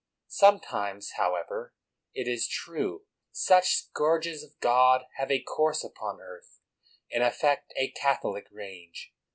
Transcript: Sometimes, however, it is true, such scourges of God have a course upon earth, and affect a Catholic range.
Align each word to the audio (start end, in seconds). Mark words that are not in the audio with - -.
Sometimes, 0.25 1.11
however, 1.17 1.75
it 2.15 2.27
is 2.27 2.47
true, 2.47 3.03
such 3.31 3.75
scourges 3.83 4.41
of 4.41 4.59
God 4.59 5.05
have 5.17 5.29
a 5.29 5.43
course 5.43 5.83
upon 5.83 6.19
earth, 6.19 6.59
and 7.11 7.21
affect 7.21 7.71
a 7.77 7.91
Catholic 7.91 8.47
range. 8.49 9.13